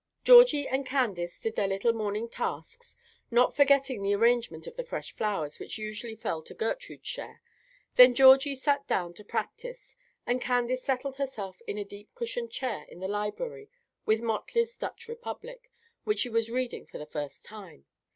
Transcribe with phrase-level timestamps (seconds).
[0.23, 2.97] Georgie and Candace did their little morning tasks,
[3.29, 7.39] not forgetting the arrangement of the fresh flowers, which usually fell to Gertrude's share;
[7.97, 9.95] then Georgie sat down to practise,
[10.25, 13.69] and Candace settled herself in a deep cushioned chair in the library
[14.03, 15.71] with Motley's "Dutch Republic,"
[16.03, 17.85] which she was reading for the first time.